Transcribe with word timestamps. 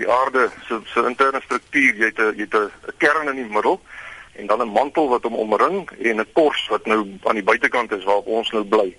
Die 0.00 0.08
aarde 0.08 0.48
se 0.66 0.80
se 0.84 1.02
interne 1.04 1.40
struktuur, 1.44 1.94
jy 1.94 2.06
het 2.08 2.18
'n 2.18 2.36
jy 2.36 2.46
het 2.48 2.54
'n 2.54 2.96
kern 2.96 3.28
in 3.28 3.36
die 3.36 3.52
middel 3.54 3.80
en 4.32 4.46
dan 4.46 4.62
'n 4.62 4.72
mantel 4.72 5.08
wat 5.08 5.22
hom 5.22 5.34
omring 5.34 5.90
en 5.90 6.20
'n 6.20 6.32
kors 6.32 6.68
wat 6.68 6.86
nou 6.86 7.18
aan 7.22 7.34
die 7.34 7.48
buitekant 7.50 7.92
is 7.92 8.04
waar 8.04 8.24
ons 8.24 8.50
nou 8.50 8.64
bly. 8.64 8.96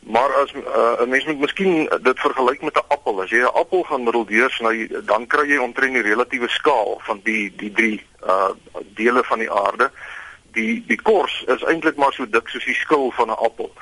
Maar 0.00 0.34
as 0.34 0.52
uh, 0.52 1.00
'n 1.00 1.08
mens 1.08 1.24
moet 1.24 1.38
miskien 1.38 1.88
dit 2.02 2.20
vergelyk 2.20 2.62
met 2.62 2.76
'n 2.76 2.88
appel. 2.88 3.22
As 3.22 3.30
jy 3.30 3.38
'n 3.38 3.52
appel 3.52 3.82
gaan 3.82 4.02
middeldeur 4.02 4.50
sny, 4.50 4.88
dan 5.04 5.26
kry 5.26 5.48
jy 5.48 5.56
omtrent 5.56 5.92
die 5.92 6.02
relatiewe 6.02 6.48
skaal 6.48 7.00
van 7.02 7.20
die 7.22 7.52
die 7.56 7.72
drie 7.72 8.02
uh 8.24 8.50
dele 8.94 9.24
van 9.24 9.38
die 9.38 9.50
aarde. 9.50 9.90
Die 10.52 10.84
die 10.86 11.02
kors 11.02 11.44
is 11.46 11.64
eintlik 11.64 11.96
maar 11.96 12.12
so 12.12 12.28
dik 12.28 12.48
soos 12.48 12.64
die 12.64 12.74
skil 12.84 13.10
van 13.10 13.28
'n 13.28 13.36
appel. 13.36 13.72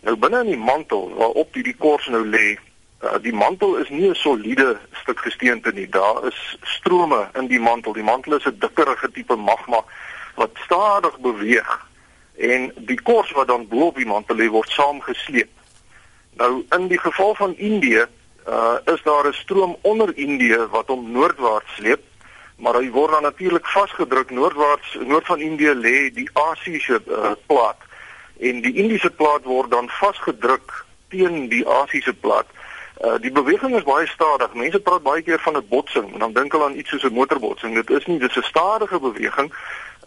Nou 0.00 0.16
binne 0.16 0.40
in 0.40 0.46
die 0.46 0.64
mantel 0.72 1.14
waarop 1.14 1.52
die, 1.52 1.62
die 1.62 1.76
kors 1.78 2.06
nou 2.06 2.26
lê, 2.26 2.58
uh, 3.02 3.18
die 3.22 3.34
mantel 3.34 3.76
is 3.76 3.88
nie 3.88 4.08
'n 4.08 4.14
soliede 4.14 4.78
stuk 5.08 5.24
gesteente 5.24 5.72
nie. 5.72 5.88
Daar 5.88 6.26
is 6.26 6.58
strome 6.62 7.28
in 7.34 7.46
die 7.46 7.60
mantel. 7.60 7.92
Die 7.92 8.02
mantel 8.02 8.36
is 8.36 8.44
'n 8.44 8.58
dikkerige 8.58 9.10
tipe 9.10 9.36
magma 9.36 9.84
wat 10.34 10.50
stadig 10.64 11.18
beweeg 11.18 11.86
en 12.36 12.72
die 12.76 13.00
kors 13.02 13.30
wat 13.32 13.46
dan 13.46 13.68
bo 13.68 13.86
op 13.86 13.96
die 13.96 14.06
mantel 14.06 14.36
lê 14.36 14.48
word 14.48 14.70
saamgesleep. 14.70 15.50
Nou 16.36 16.64
in 16.70 16.88
die 16.88 16.98
geval 16.98 17.34
van 17.34 17.56
Indië 17.56 18.06
uh 18.48 18.76
is 18.84 19.02
daar 19.02 19.26
'n 19.26 19.32
stroom 19.32 19.76
onder 19.82 20.16
Indië 20.16 20.66
wat 20.70 20.86
hom 20.86 21.12
noordwaarts 21.12 21.74
sleep, 21.74 22.02
maar 22.56 22.74
hy 22.74 22.90
word 22.90 23.10
dan 23.10 23.22
natuurlik 23.22 23.66
vasgedruk 23.66 24.30
noordwaarts. 24.30 24.96
Noord 25.00 25.26
van 25.26 25.40
Indië 25.40 25.74
lê 25.74 26.12
die 26.12 26.30
Asiëse 26.32 27.02
uh, 27.06 27.30
plaat 27.46 27.80
en 28.38 28.60
die 28.60 28.74
Indiese 28.74 29.10
plaat 29.10 29.44
word 29.44 29.70
dan 29.70 29.88
vasgedruk 29.88 30.84
teen 31.08 31.48
die 31.48 31.68
Asiëse 31.68 32.12
plaat. 32.12 32.46
Uh 33.04 33.14
die 33.20 33.30
beweging 33.32 33.76
is 33.76 33.82
baie 33.86 34.06
stadig. 34.06 34.54
Mense 34.54 34.80
praat 34.80 35.02
baie 35.02 35.22
keer 35.22 35.38
van 35.38 35.56
'n 35.56 35.68
botsing 35.68 36.12
en 36.12 36.18
dan 36.18 36.32
dink 36.32 36.52
hulle 36.52 36.64
aan 36.64 36.78
iets 36.78 36.90
soos 36.90 37.02
'n 37.02 37.12
motorbotsing. 37.12 37.74
Dit 37.74 37.90
is 37.90 38.06
nie, 38.06 38.18
dit 38.18 38.30
is 38.30 38.36
'n 38.36 38.48
stadige 38.48 39.00
beweging. 39.00 39.52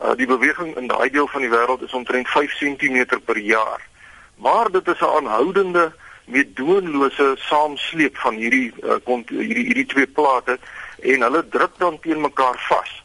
Uh 0.03 0.15
die 0.15 0.27
beweging 0.27 0.75
in 0.77 0.87
daai 0.87 1.09
deel 1.09 1.27
van 1.27 1.41
die 1.41 1.49
wêreld 1.49 1.81
is 1.81 1.93
omtrent 1.93 2.27
5 2.27 2.57
cm 2.57 3.19
per 3.25 3.37
jaar. 3.37 3.87
Maar 4.35 4.71
dit 4.71 4.87
is 4.87 4.99
'n 4.99 5.15
aanhoudende 5.17 5.91
met 6.25 6.55
doonlose 6.55 7.35
saamsleep 7.35 8.17
van 8.17 8.35
hierdie 8.35 8.73
uh, 8.83 9.15
hierdie 9.27 9.65
hierdie 9.65 9.85
twee 9.85 10.07
plate 10.07 10.59
en 10.99 11.21
hulle 11.21 11.47
druk 11.47 11.71
dan 11.77 11.99
teen 11.99 12.21
mekaar 12.21 12.59
vas. 12.69 13.03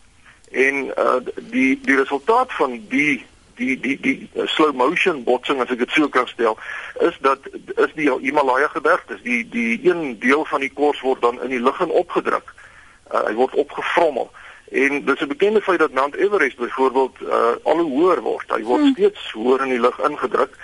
En 0.51 0.75
uh, 0.85 1.15
die 1.41 1.81
die 1.83 1.97
resultaat 1.97 2.53
van 2.53 2.87
die 2.89 3.27
die 3.57 3.75
die 3.81 3.97
die 4.01 4.47
slow 4.53 4.73
motion 4.73 5.23
botsing 5.25 5.61
as 5.61 5.71
ek 5.73 5.79
dit 5.85 5.95
sou 5.97 6.09
kan 6.13 6.29
stel 6.31 6.59
is 7.09 7.17
dat 7.25 7.49
is 7.77 7.93
die 7.95 8.11
Himalaya 8.11 8.69
gebergtes 8.73 9.23
die 9.25 9.43
die 9.49 9.81
een 9.89 10.19
deel 10.21 10.45
van 10.45 10.61
die 10.61 10.73
kors 10.73 11.01
word 11.01 11.23
dan 11.25 11.43
in 11.43 11.55
die 11.55 11.63
lug 11.63 11.81
in 11.81 11.91
opgedruk. 11.91 12.53
Uh, 13.13 13.23
hy 13.29 13.35
word 13.39 13.55
opgevrommel. 13.55 14.31
En 14.71 15.05
dis 15.05 15.21
'n 15.21 15.29
bekende 15.29 15.63
feit 15.63 15.79
dat 15.79 15.93
Mount 15.93 16.15
Everest 16.15 16.57
byvoorbeeld 16.57 17.21
uh, 17.21 17.55
al 17.63 17.79
hoe 17.79 17.91
hoër 17.91 18.21
word. 18.21 18.51
Hy 18.51 18.63
word 18.63 18.83
hmm. 18.83 18.93
steeds 18.93 19.33
hoër 19.33 19.63
in 19.63 19.75
die 19.77 19.81
lug 19.81 19.99
ingedruk. 19.99 20.57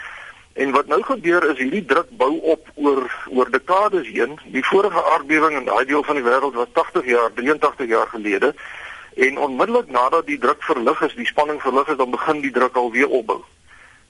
En 0.52 0.70
wat 0.70 0.86
nou 0.86 1.02
gebeur 1.02 1.50
is 1.50 1.58
hierdie 1.58 1.84
druk 1.84 2.10
bou 2.10 2.36
op 2.40 2.68
oor 2.74 3.06
oor 3.30 3.50
dekades 3.50 4.08
heen. 4.08 4.38
Die 4.52 4.64
vorige 4.66 5.04
aardbewing 5.04 5.56
in 5.56 5.64
daai 5.64 5.84
deel 5.84 6.02
van 6.02 6.18
die 6.18 6.24
wêreld 6.24 6.54
was 6.54 6.72
80 6.72 7.06
jaar, 7.06 7.30
83 7.34 7.88
jaar 7.88 8.06
gelede. 8.06 8.54
En 9.14 9.38
onmiddellik 9.38 9.90
nadat 9.90 10.26
die 10.26 10.38
druk 10.38 10.62
verlig 10.62 11.00
is, 11.02 11.14
die 11.14 11.26
spanning 11.26 11.60
verlig 11.60 11.88
is, 11.88 11.96
dan 11.96 12.10
begin 12.10 12.40
die 12.40 12.50
druk 12.50 12.76
alweer 12.76 13.08
opbou. 13.08 13.42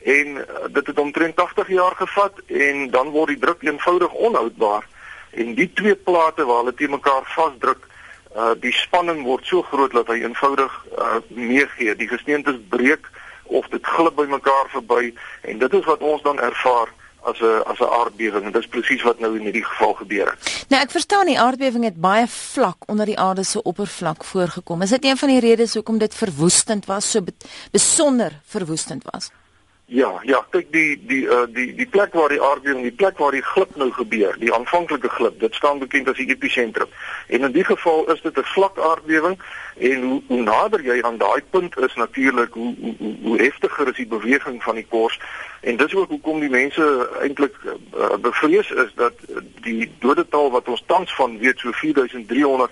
En 0.03 0.27
uh, 0.27 0.44
dit 0.70 0.86
het 0.86 0.98
omtrent 0.98 1.36
80 1.36 1.69
jaar 1.69 1.97
gevat 1.97 2.39
en 2.47 2.91
dan 2.91 3.11
word 3.11 3.34
die 3.34 3.39
druk 3.39 3.62
eenvoudig 3.62 4.12
onhoudbaar. 4.12 4.86
En 5.31 5.55
die 5.55 5.72
twee 5.72 5.94
plate 5.94 6.44
waar 6.44 6.56
hulle 6.56 6.75
te 6.75 6.89
mekaar 6.89 7.22
vasdruk, 7.34 7.86
uh, 8.36 8.50
die 8.61 8.72
spanning 8.72 9.22
word 9.25 9.47
so 9.47 9.62
groot 9.62 9.92
dat 9.92 10.11
hy 10.11 10.22
eenvoudig 10.22 10.86
uh, 10.98 11.19
meegee. 11.28 11.97
Die 11.97 12.09
gesteentes 12.09 12.59
breek 12.69 13.11
of 13.42 13.69
dit 13.69 13.87
glip 13.87 14.16
by 14.16 14.27
mekaar 14.31 14.69
verby 14.72 15.14
en 15.41 15.59
dit 15.59 15.72
is 15.75 15.84
wat 15.84 16.03
ons 16.03 16.22
dan 16.22 16.41
ervaar 16.41 16.91
as 17.25 17.41
'n 17.41 17.62
as 17.65 17.78
'n 17.78 17.93
aardbewing 18.00 18.44
en 18.44 18.53
dis 18.53 18.66
presies 18.66 19.03
wat 19.03 19.19
nou 19.19 19.37
in 19.37 19.43
hierdie 19.43 19.65
geval 19.65 19.94
gebeur 19.94 20.31
het. 20.31 20.65
Nou 20.69 20.83
ek 20.83 20.91
verstaan 20.91 21.27
die 21.27 21.41
aardbewing 21.41 21.84
het 21.84 22.00
baie 22.00 22.27
vlak 22.27 22.77
onder 22.87 23.06
die 23.06 23.19
aarde 23.19 23.44
se 23.44 23.62
oppervlak 23.62 24.25
voorgekom. 24.25 24.83
Is 24.83 24.91
dit 24.91 25.05
een 25.05 25.16
van 25.16 25.28
die 25.28 25.41
redes 25.41 25.75
hoekom 25.75 25.99
dit 25.99 26.15
verwoestend 26.15 26.87
was, 26.87 27.10
so 27.10 27.21
besonder 27.71 28.41
verwoestend 28.44 29.05
was? 29.10 29.31
Ja, 29.92 30.20
ja, 30.25 30.38
kyk 30.50 30.70
die 30.72 30.97
die 31.06 31.25
uh 31.28 31.42
die 31.53 31.75
die 31.76 31.86
plek 31.86 32.14
waar 32.16 32.32
die 32.32 32.41
aardbewing, 32.41 32.80
die 32.82 32.94
plek 32.97 33.19
waar 33.20 33.34
die 33.36 33.42
glip 33.44 33.75
nou 33.76 33.91
gebeur, 33.92 34.38
die 34.41 34.53
aanvanklike 34.54 35.08
glip, 35.12 35.36
dit 35.41 35.54
staan 35.54 35.82
bekend 35.82 36.08
as 36.08 36.16
die 36.16 36.30
episentrum. 36.32 36.88
En 37.28 37.44
in 37.44 37.53
die 37.53 37.64
geval 37.64 38.08
is 38.14 38.22
dit 38.22 38.38
'n 38.38 38.53
vlak 38.54 38.78
aardbewing 38.78 39.36
en 39.76 40.03
hoe, 40.03 40.22
hoe 40.26 40.41
nader 40.42 40.80
jy 40.84 41.03
aan 41.03 41.19
daai 41.19 41.42
punt 41.50 41.76
is 41.78 41.94
natuurlik 41.94 42.54
hoe 42.54 42.75
hoe 42.80 42.94
hoe, 42.98 43.16
hoe 43.22 43.36
heftiger 43.42 43.88
is 43.88 43.97
die 43.97 44.06
beweging 44.06 44.62
van 44.62 44.75
die 44.75 44.86
kors. 44.88 45.20
En 45.60 45.76
dis 45.76 45.94
ook 45.94 46.09
hoekom 46.09 46.41
die 46.41 46.50
mense 46.50 47.09
eintlik 47.20 47.54
uh, 47.64 48.16
bevrees 48.16 48.70
is 48.70 48.92
dat 48.94 49.12
die 49.60 49.92
dodetal 49.98 50.50
wat 50.50 50.69
ons 50.69 50.82
tans 50.86 51.14
van 51.14 51.38
weet 51.38 51.59
so 51.59 51.70
4300 51.72 52.70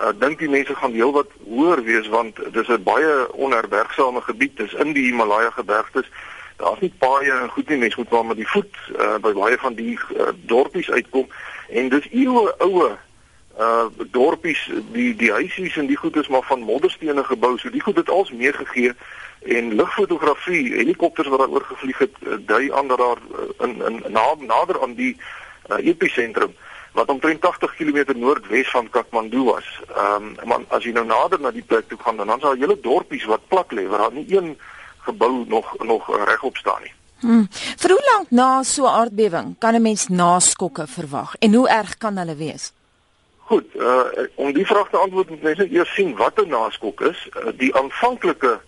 Uh, 0.00 0.08
dink 0.18 0.38
die 0.38 0.48
mense 0.50 0.74
gaan 0.74 0.92
heelwat 0.92 1.30
hoër 1.46 1.82
wees 1.86 2.08
want 2.10 2.34
dis 2.52 2.68
'n 2.68 2.82
baie 2.82 3.32
onherbergsame 3.32 4.20
gebied 4.20 4.56
dis 4.56 4.72
in 4.72 4.92
die 4.92 5.04
Himalaya 5.04 5.50
gebergtes 5.50 6.10
daar's 6.64 6.80
nie 6.80 6.92
en 6.98 7.50
goed 7.50 7.68
nie. 7.68 7.78
Mense 7.78 7.98
moet 7.98 8.10
maar 8.10 8.24
met 8.24 8.36
die 8.36 8.48
voet 8.48 8.76
uh, 8.96 9.16
by 9.20 9.32
baie 9.32 9.58
van 9.58 9.74
die 9.74 9.98
uh, 10.16 10.28
dorpies 10.48 10.90
uitkom. 10.90 11.28
En 11.68 11.88
dis 11.88 12.08
eeue 12.10 12.54
oue 12.58 12.94
uh 13.54 13.86
dorpies 14.10 14.60
die 14.92 15.12
die 15.14 15.30
huisies 15.30 15.76
en 15.78 15.86
die 15.86 15.96
goed 15.96 16.16
is 16.16 16.28
maar 16.28 16.42
van 16.42 16.64
modderstene 16.66 17.24
gebou. 17.24 17.54
So 17.58 17.70
die 17.70 17.82
goed 17.82 17.96
het 17.96 18.10
als 18.10 18.32
meegegee 18.32 18.92
en 19.46 19.74
lugfotografie 19.74 20.72
helikopters 20.74 21.28
wat 21.28 21.38
daar 21.38 21.54
oor 21.54 21.66
gevlieg 21.68 21.98
het 21.98 22.16
dui 22.48 22.72
aan 22.72 22.88
dat 22.88 22.98
daar 22.98 23.20
in 23.68 23.82
in 23.86 24.02
na, 24.08 24.34
nader 24.40 24.82
aan 24.82 24.94
die 24.94 25.16
uh, 25.70 25.86
episentrum 25.86 26.56
wat 26.94 27.10
omtrent 27.10 27.40
80 27.40 27.74
km 27.74 28.18
noordwes 28.18 28.70
van 28.70 28.90
Kathmandu 28.90 29.42
was. 29.42 29.66
Ehm 29.94 30.34
um, 30.42 30.48
maar 30.48 30.60
as 30.68 30.84
jy 30.84 30.92
nou 30.92 31.06
nader 31.06 31.40
na 31.40 31.50
die 31.50 31.66
plek 31.66 31.88
toe 31.88 31.98
gaan 31.98 32.16
dan 32.16 32.26
dan 32.26 32.36
is 32.36 32.42
daar 32.42 32.56
hele 32.56 32.80
dorpies 32.80 33.24
wat 33.30 33.48
plat 33.48 33.72
lê 33.72 33.86
waar 33.86 33.98
daar 34.08 34.18
nie 34.18 34.26
een 34.36 34.56
gebou 35.04 35.44
nog 35.46 35.76
nog 35.78 36.08
regop 36.24 36.56
staan 36.56 36.82
nie. 36.82 36.92
Hmm. 37.24 37.46
Vir 37.80 37.90
hoe 37.90 38.04
lank 38.12 38.30
na 38.30 38.62
so 38.62 38.84
'n 38.84 38.94
aardbewing 39.00 39.54
kan 39.58 39.74
'n 39.74 39.82
mens 39.82 40.08
naskokke 40.08 40.86
verwag 40.86 41.34
en 41.38 41.54
hoe 41.54 41.68
erg 41.68 41.96
kan 41.98 42.16
hulle 42.16 42.36
wees? 42.36 42.72
Goed, 43.36 43.64
uh 43.74 44.04
om 44.34 44.52
die 44.52 44.66
vraag 44.66 44.88
te 44.90 44.96
antwoord 44.96 45.30
moet 45.30 45.42
mens 45.42 45.58
eers 45.58 45.94
sien 45.94 46.16
wat 46.16 46.40
'n 46.40 46.48
naskok 46.48 47.00
is. 47.00 47.28
Uh, 47.36 47.52
die 47.56 47.74
aanvanklike 47.76 48.60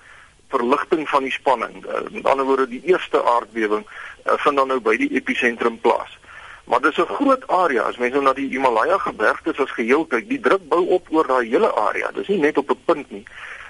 verligting 0.49 1.09
van 1.09 1.23
die 1.23 1.33
spanning, 1.33 1.87
uh, 1.87 2.01
met 2.11 2.27
ander 2.27 2.45
woorde 2.45 2.69
die 2.69 2.83
eerste 2.85 3.25
aardbewing 3.25 3.85
uh, 3.87 4.33
vind 4.37 4.57
dan 4.57 4.69
nou 4.69 4.81
by 4.81 4.97
die 4.97 5.11
episentrum 5.11 5.81
plaas. 5.81 6.19
Maar 6.65 6.81
dis 6.81 6.99
'n 6.99 7.15
groot 7.19 7.47
area 7.47 7.83
as 7.83 7.97
mens 7.97 8.13
nou 8.13 8.23
na 8.23 8.33
die 8.33 8.49
Himalaya 8.49 8.99
gebergtes 8.99 9.59
as 9.59 9.71
geheel 9.71 10.07
kyk, 10.07 10.29
die 10.29 10.41
druk 10.41 10.69
bou 10.69 10.87
op 10.89 11.07
oor 11.11 11.27
daai 11.27 11.49
hele 11.49 11.75
area. 11.75 12.11
Dis 12.11 12.29
nie 12.29 12.39
net 12.39 12.59
op 12.59 12.71
'n 12.71 12.83
punt 12.85 13.11
nie 13.11 13.25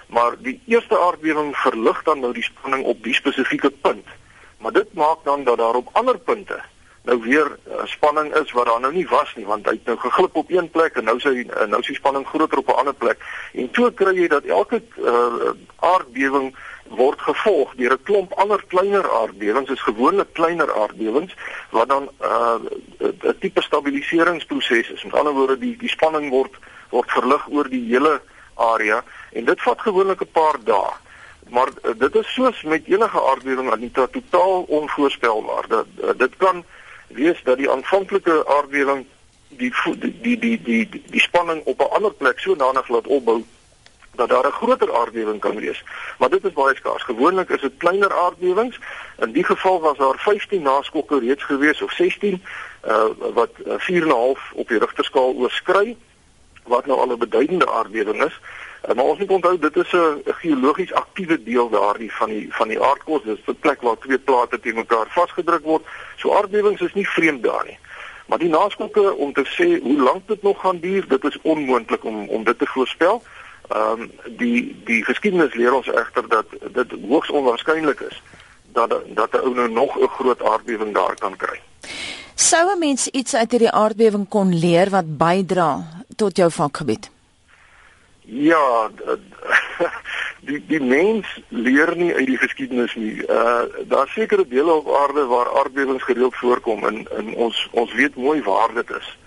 maar 0.06 0.37
die 0.39 0.61
eerste 0.67 0.99
aardbewing 0.99 1.56
verlig 1.56 2.03
dan 2.03 2.21
nou 2.21 2.33
die 2.33 2.47
spanning 2.47 2.84
op 2.84 3.03
die 3.03 3.15
spesifieke 3.15 3.71
punt. 3.71 4.06
Maar 4.59 4.72
dit 4.72 4.94
maak 4.94 5.25
dan 5.25 5.44
dat 5.44 5.59
daar 5.59 5.75
op 5.75 5.89
ander 5.93 6.19
punte 6.19 6.62
nou 7.06 7.21
weer 7.22 7.47
uh, 7.47 7.84
spanning 7.84 8.34
is 8.34 8.53
wat 8.53 8.67
daar 8.67 8.81
nou 8.81 8.93
nie 8.93 9.06
was 9.09 9.34
nie 9.39 9.47
want 9.47 9.67
hy 9.67 9.77
het 9.77 9.84
nou 9.87 9.97
geglip 10.03 10.37
op 10.37 10.50
een 10.50 10.71
plek 10.75 10.97
en 10.99 11.06
nou 11.06 11.21
sy 11.22 11.34
uh, 11.44 11.67
nou 11.71 11.78
sy 11.87 11.94
spanning 11.94 12.27
groter 12.27 12.59
op 12.59 12.72
'n 12.72 12.81
ander 12.83 12.94
plek. 12.94 13.22
En 13.55 13.71
toe 13.71 13.93
kry 13.94 14.15
jy 14.17 14.27
dat 14.28 14.44
elke 14.44 14.83
uh, 14.99 15.53
aardbewing 15.77 16.50
word 16.99 17.21
gevolg 17.21 17.75
deur 17.78 17.94
'n 17.94 18.03
klomp 18.03 18.33
ander 18.33 18.62
kleiner 18.67 19.06
aardbewings, 19.21 19.71
is 19.71 19.87
gewoonlik 19.87 20.33
kleiner 20.33 20.73
aardbewings 20.75 21.34
wat 21.71 21.88
dan 21.88 22.11
'n 22.11 22.69
uh, 22.99 23.31
tipe 23.41 23.62
stabiliseringsproses 23.62 24.91
is. 24.91 25.05
Met 25.05 25.15
ander 25.15 25.33
woorde 25.33 25.59
die 25.59 25.77
die 25.77 25.91
spanning 25.91 26.31
word 26.31 26.59
word 26.91 27.11
verlig 27.11 27.49
oor 27.50 27.69
die 27.69 27.87
hele 27.87 28.21
area 28.55 29.05
en 29.37 29.44
dit 29.44 29.62
vat 29.62 29.81
gewoonlik 29.81 30.21
'n 30.21 30.33
paar 30.33 30.56
dae. 30.65 30.93
Maar 31.49 31.69
uh, 31.69 31.91
dit 31.99 32.15
is 32.15 32.33
soos 32.33 32.62
met 32.62 32.87
enige 32.87 33.21
aardbewing 33.23 33.75
die 33.75 33.91
totaal 33.91 34.62
onvoorspelbaar. 34.62 35.65
Dat 35.69 35.87
uh, 36.00 36.11
dit 36.17 36.37
kan 36.37 36.65
wees 37.06 37.43
dat 37.44 37.56
die 37.56 37.71
aanvanklike 37.71 38.47
aardbewing 38.47 39.06
die 39.49 39.73
die 39.99 40.21
die 40.21 40.38
die 40.38 40.62
die 40.62 41.03
die 41.06 41.21
spanning 41.21 41.65
op 41.65 41.81
'n 41.81 41.94
ander 41.94 42.12
plek 42.12 42.38
sodanig 42.38 42.88
laat 42.88 43.06
opbou 43.06 43.44
dat 44.15 44.29
daar 44.29 44.47
'n 44.47 44.53
groter 44.53 44.97
aardbewing 44.97 45.41
kan 45.41 45.61
wees. 45.61 45.85
Maar 46.19 46.29
dit 46.29 46.44
is 46.44 46.53
baie 46.53 46.75
skaars. 46.75 47.03
Gewoonlik 47.03 47.49
is 47.49 47.61
dit 47.61 47.73
kleiner 47.77 48.12
aardbewings. 48.12 48.79
In 49.19 49.32
die 49.32 49.44
geval 49.44 49.81
was 49.81 49.97
daar 49.97 50.19
15 50.19 50.62
naskokke 50.62 51.19
reeds 51.19 51.44
gewees 51.44 51.82
of 51.82 51.93
16 51.93 52.43
uh, 52.87 53.05
wat 53.35 53.50
uh, 53.67 53.73
4.5 53.73 54.53
op 54.53 54.69
die 54.69 54.79
Richterskaal 54.79 55.35
oorskry 55.35 55.97
wat 56.67 56.87
nou 56.87 56.99
al 56.99 57.13
'n 57.13 57.19
beduidende 57.19 57.71
aardbewing 57.71 58.25
is. 58.25 58.41
Uh, 58.89 58.95
maar 58.95 59.05
ons 59.05 59.19
moet 59.19 59.31
onthou 59.31 59.59
dit 59.59 59.77
is 59.77 59.93
'n 59.93 60.23
geologies 60.25 60.93
aktiewe 60.93 61.43
deel 61.43 61.69
daardie 61.69 62.13
van 62.13 62.29
die 62.29 62.47
van 62.51 62.69
die 62.69 62.81
aardkos. 62.81 63.23
Dit 63.23 63.39
is 63.39 63.45
'n 63.47 63.59
plek 63.61 63.81
waar 63.81 63.99
twee 63.99 64.19
plate 64.19 64.61
teen 64.61 64.75
mekaar 64.75 65.07
vasgedruk 65.09 65.65
word. 65.65 65.85
So 66.17 66.35
aardbewings 66.35 66.81
is 66.81 66.95
nie 66.95 67.09
vreemd 67.09 67.43
daar 67.43 67.65
nie. 67.67 67.79
Maar 68.27 68.39
die 68.39 68.49
naskokke 68.49 69.15
om 69.15 69.33
te 69.33 69.45
sê 69.45 69.83
hoe 69.83 70.01
lank 70.03 70.29
dit 70.29 70.43
nog 70.43 70.61
gaan 70.61 70.79
duur, 70.79 71.09
dit 71.09 71.25
is 71.25 71.39
onmoontlik 71.43 72.05
om 72.05 72.29
om 72.29 72.45
dit 72.45 72.59
te 72.59 72.67
voorspel. 72.67 73.23
Ehm 73.69 74.01
um, 74.01 74.11
die 74.37 74.77
die 74.85 75.05
geskiedenis 75.05 75.55
leer 75.55 75.75
ons 75.75 75.91
egter 75.91 76.29
dat 76.29 76.47
dit 76.73 76.93
hoogs 77.09 77.31
onwaarskynlik 77.31 78.01
is 78.01 78.23
dat 78.73 78.95
dat 79.07 79.33
'n 79.33 79.37
ou 79.37 79.55
nou 79.55 79.71
nog 79.71 79.99
'n 79.99 80.09
groot 80.09 80.43
aardbewing 80.43 80.95
daar 80.95 81.15
kan 81.15 81.37
kry. 81.37 81.61
Sou 82.35 82.71
'n 82.75 82.79
mens 82.79 83.09
iets 83.09 83.35
uit 83.35 83.51
hierdie 83.51 83.71
aardbewing 83.71 84.29
kon 84.29 84.59
leer 84.59 84.91
wat 84.91 85.17
bydra 85.19 85.95
tot 86.17 86.37
jou 86.37 86.51
vakgebied? 86.51 87.11
Ja, 88.27 88.91
die 90.49 90.59
die 90.67 90.81
mens 90.81 91.27
leer 91.49 91.93
nie 91.97 92.15
uit 92.15 92.27
die 92.27 92.39
geskiedenis 92.39 92.95
nie. 92.95 93.23
Uh 93.23 93.63
daar 93.87 94.09
sekerre 94.09 94.49
dele 94.49 94.73
op 94.73 94.91
aarde 95.03 95.27
waar 95.31 95.53
aardbewings 95.59 96.03
gereeld 96.03 96.35
voorkom 96.35 96.87
en 96.87 97.07
en 97.17 97.35
ons 97.35 97.69
ons 97.71 97.95
weet 97.95 98.17
mooi 98.17 98.43
waar 98.43 98.75
dit 98.75 98.91
is. 98.91 99.19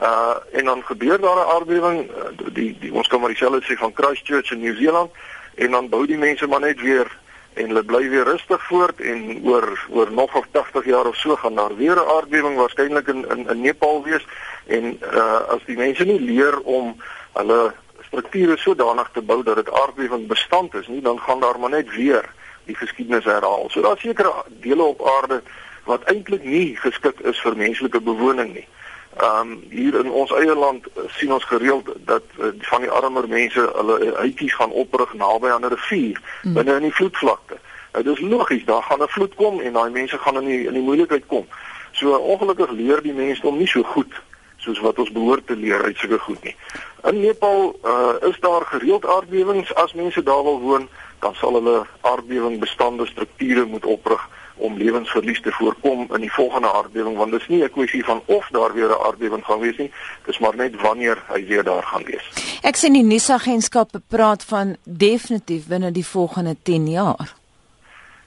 Uh 0.00 0.36
en 0.52 0.64
dan 0.64 0.82
gebeur 0.84 1.20
daar 1.20 1.36
'n 1.36 1.50
aardbewing, 1.56 2.10
uh, 2.10 2.54
die 2.54 2.76
die 2.80 2.92
ons 2.92 3.08
kan 3.08 3.20
maar 3.20 3.28
dieselfde 3.28 3.64
sê 3.64 3.76
van 3.78 3.92
Christchurch 3.94 4.50
in 4.50 4.60
Nieu-Seeland 4.60 5.10
en 5.54 5.70
dan 5.70 5.88
bou 5.88 6.06
die 6.06 6.18
mense 6.18 6.46
maar 6.46 6.60
net 6.60 6.80
weer 6.80 7.18
en 7.60 7.72
hulle 7.72 7.84
bly 7.84 8.02
weer 8.08 8.24
rustig 8.28 8.62
voort 8.68 9.00
en 9.00 9.20
oor 9.44 9.68
oor 9.90 10.12
nog 10.12 10.34
of 10.34 10.46
80 10.56 10.88
jaar 10.92 11.06
of 11.06 11.16
so 11.16 11.36
gaan 11.36 11.54
daar 11.60 11.76
weer 11.76 11.96
'n 11.96 12.10
aardbewing 12.16 12.56
waarskynlik 12.56 13.08
in, 13.08 13.28
in 13.28 13.48
in 13.48 13.60
Nepal 13.60 14.02
wees 14.04 14.26
en 14.66 14.98
uh 15.12 15.40
as 15.54 15.62
die 15.66 15.76
mense 15.76 16.04
nie 16.04 16.20
leer 16.20 16.60
om 16.60 16.96
hulle 17.32 17.72
strukture 18.10 18.56
sodanig 18.58 19.10
te 19.14 19.22
bou 19.22 19.42
dat 19.46 19.56
dit 19.60 19.70
aardbewing 19.70 20.26
bestand 20.26 20.74
is 20.74 20.88
nie, 20.90 21.00
dan 21.02 21.18
gaan 21.18 21.40
daar 21.40 21.58
maar 21.58 21.70
net 21.70 21.94
weer 21.94 22.26
die 22.64 22.74
geskiedenis 22.74 23.24
herhaal. 23.24 23.68
So 23.70 23.80
daar 23.80 23.98
seker 23.98 24.32
dele 24.48 24.82
op 24.82 25.06
aarde 25.06 25.42
wat 25.84 26.02
eintlik 26.10 26.44
nie 26.44 26.76
geskik 26.76 27.20
is 27.20 27.40
vir 27.40 27.56
menslike 27.56 28.00
bewoning 28.00 28.52
nie. 28.54 28.66
Um 29.18 29.62
hier 29.70 29.94
in 29.98 30.10
ons 30.10 30.30
eie 30.38 30.54
land 30.54 30.86
uh, 30.86 31.02
sien 31.18 31.32
ons 31.32 31.44
gereeld 31.44 31.88
dat 32.06 32.22
uh, 32.38 32.52
van 32.70 32.80
die 32.80 32.90
armer 32.90 33.26
mense 33.28 33.64
hulle 33.74 34.14
huisies 34.16 34.54
gaan 34.54 34.70
oprig 34.70 35.14
naby 35.14 35.50
aan 35.50 35.66
'n 35.66 35.74
rivier 35.74 36.20
hmm. 36.42 36.54
binne 36.54 36.74
in 36.74 36.86
die 36.86 36.94
vloedvlakte. 36.94 37.58
Nou 37.92 38.04
dis 38.04 38.20
logies, 38.20 38.64
daar 38.64 38.82
gaan 38.82 39.02
'n 39.02 39.08
vloed 39.08 39.34
kom 39.34 39.60
en 39.60 39.72
daai 39.72 39.90
mense 39.90 40.18
gaan 40.18 40.36
in 40.36 40.46
die 40.46 40.66
in 40.66 40.72
die 40.72 40.82
moeilikheid 40.82 41.26
kom. 41.26 41.46
So 41.92 42.14
ongelukkig 42.16 42.70
leer 42.70 43.02
die 43.02 43.12
mense 43.12 43.46
om 43.46 43.58
nie 43.58 43.66
so 43.66 43.82
goed 43.82 44.14
soos 44.56 44.80
wat 44.80 44.98
ons 44.98 45.12
behoort 45.12 45.46
te 45.46 45.56
leer 45.56 45.82
uit 45.82 45.96
sulke 45.96 46.18
goed 46.18 46.42
nie. 46.44 46.56
In 47.02 47.20
Nepal 47.20 47.78
uh, 47.84 48.28
is 48.28 48.40
daar 48.40 48.66
gereeld 48.66 49.06
aardbewings. 49.06 49.74
As 49.74 49.92
mense 49.92 50.22
daar 50.22 50.42
wil 50.42 50.60
woon, 50.60 50.88
dan 51.18 51.34
sal 51.34 51.52
hulle 51.52 51.86
aardbewingbestande 52.00 53.06
strukture 53.06 53.64
moet 53.64 53.84
oprig 53.84 54.28
om 54.60 54.76
lewensverlies 54.76 55.40
te 55.40 55.52
voorkom 55.52 56.06
in 56.14 56.20
die 56.20 56.32
volgende 56.32 56.72
aardbewing 56.72 57.16
want 57.16 57.30
dit 57.30 57.40
is 57.40 57.48
nie 57.48 57.62
'n 57.64 57.70
kwessie 57.70 58.04
van 58.04 58.22
of 58.26 58.48
daar 58.52 58.72
weer 58.72 58.88
'n 58.88 59.02
aardbewing 59.06 59.44
gaan 59.44 59.58
wees 59.60 59.76
nie, 59.76 59.90
dis 60.26 60.38
maar 60.38 60.56
net 60.56 60.80
wanneer 60.80 61.18
hy 61.26 61.46
weer 61.46 61.64
daar 61.64 61.82
gaan 61.82 62.04
wees. 62.04 62.30
Ek 62.62 62.76
sien 62.76 62.92
die 62.92 63.02
nuusagentskappe 63.02 64.00
praat 64.08 64.44
van 64.44 64.76
definitief 64.84 65.66
binne 65.66 65.92
die 65.92 66.06
volgende 66.06 66.56
10 66.62 66.90
jaar. 66.90 67.34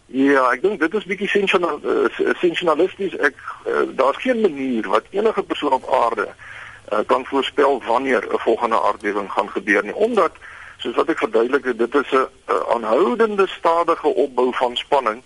Ja, 0.05 0.51
ek 0.51 0.61
dink 0.61 0.79
dit 0.79 0.93
is 0.93 1.05
bietjie 1.05 1.27
sensasionalisties. 1.27 3.15
Ek 3.17 3.35
uh, 3.67 3.81
daar's 3.95 4.17
geen 4.21 4.41
manier 4.41 4.87
wat 4.87 5.03
enige 5.09 5.43
persoon 5.43 5.71
op 5.71 5.89
aarde 5.89 6.27
uh, 6.27 6.99
kan 7.05 7.25
voorspel 7.25 7.81
wanneer 7.85 8.21
'n 8.33 8.37
volgende 8.37 8.81
aardbewing 8.81 9.31
gaan 9.31 9.49
gebeur 9.49 9.83
nie, 9.83 9.95
omdat 9.95 10.31
soos 10.77 10.95
wat 10.95 11.09
ek 11.09 11.17
verduidelik 11.17 11.65
het, 11.65 11.77
dit 11.77 11.95
is 11.95 12.11
'n 12.11 12.27
aanhoudende 12.73 13.47
stadige 13.47 14.07
opbou 14.07 14.53
van 14.55 14.75
spanning 14.75 15.23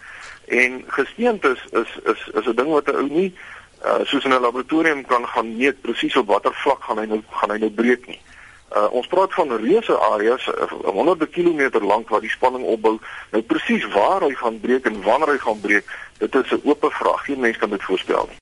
en 0.47 0.83
gesteentes 0.87 1.59
is 1.71 1.99
is 2.03 2.29
is 2.33 2.45
'n 2.45 2.55
ding 2.55 2.69
wat 2.71 2.87
'n 2.87 2.95
ou 2.95 3.07
nie 3.09 3.35
uh, 3.85 3.99
soos 4.03 4.23
in 4.23 4.33
'n 4.33 4.41
laboratorium 4.41 5.05
kan 5.05 5.27
gaan 5.27 5.57
meet 5.57 5.81
presies 5.81 6.15
op 6.15 6.27
watter 6.27 6.53
vlak 6.53 6.83
gaan 6.83 6.97
hy 6.97 7.05
nou 7.05 7.21
gaan 7.29 7.51
hy 7.51 7.57
nou 7.57 7.69
breek 7.71 8.07
nie. 8.07 8.19
Uh, 8.75 8.87
ons 8.91 9.07
praat 9.07 9.33
van 9.33 9.55
reuse 9.55 9.97
areas, 9.97 10.47
uh, 10.47 10.71
honderde 10.83 11.27
kilometer 11.27 11.83
lank 11.83 12.09
waar 12.09 12.21
die 12.21 12.29
spanning 12.29 12.63
opbou. 12.63 12.99
Nou 13.31 13.43
presies 13.43 13.87
waar 13.93 14.21
hy 14.21 14.33
gaan 14.35 14.59
breek 14.59 14.85
en 14.85 15.01
wanneer 15.01 15.29
hy 15.29 15.37
gaan 15.37 15.61
breek, 15.61 15.85
dit 16.17 16.35
is 16.35 16.51
'n 16.51 16.61
oop 16.63 16.87
vraag. 16.89 17.23
Geen 17.25 17.39
mens 17.39 17.57
kan 17.57 17.69
dit 17.69 17.83
voorspel 17.83 18.27
nie. 18.29 18.37